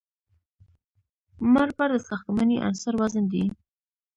مړ 1.53 1.67
بار 1.77 1.89
د 1.93 1.97
ساختماني 2.09 2.57
عنصر 2.65 2.93
وزن 3.01 3.25
دی 3.33 3.43